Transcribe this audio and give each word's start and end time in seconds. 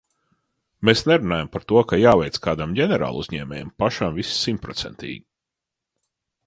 Mēs 0.87 1.03
nerunājam 1.09 1.51
par 1.55 1.67
to, 1.71 1.83
ka 1.91 1.99
jāveic 2.03 2.39
kādam 2.47 2.73
ģenerāluzņēmējam 2.81 3.73
pašam 3.85 4.19
viss 4.21 4.43
simtprocentīgi. 4.47 5.25